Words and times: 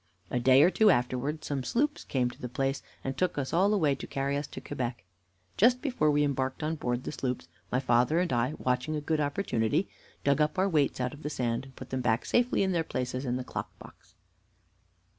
A 0.31 0.39
day 0.39 0.63
or 0.63 0.71
two 0.71 0.89
afterward 0.89 1.43
some 1.43 1.63
sloops 1.63 2.03
came 2.03 2.31
to 2.31 2.41
the 2.41 2.49
place, 2.49 2.81
and 3.03 3.15
took 3.15 3.37
us 3.37 3.53
all 3.53 3.71
away 3.71 3.93
to 3.93 4.07
carry 4.07 4.35
us 4.35 4.47
to 4.47 4.59
Quebec. 4.59 5.03
Just 5.57 5.79
before 5.79 6.09
we 6.09 6.23
embarked 6.23 6.63
on 6.63 6.73
board 6.75 7.03
the 7.03 7.11
sloops, 7.11 7.47
my 7.71 7.79
father 7.79 8.17
and 8.19 8.33
I, 8.33 8.55
watching 8.57 8.95
a 8.95 8.99
good 8.99 9.19
opportunity, 9.19 9.89
dug 10.23 10.41
up 10.41 10.57
our 10.57 10.67
weights 10.67 10.99
out 10.99 11.13
of 11.13 11.21
the 11.21 11.29
sand, 11.29 11.65
and 11.65 11.75
put 11.75 11.91
them 11.91 12.01
back 12.01 12.25
safely 12.25 12.63
in 12.63 12.71
their 12.71 12.83
places 12.83 13.25
in 13.25 13.35
the 13.35 13.43
clock 13.43 13.69
box." 13.77 14.15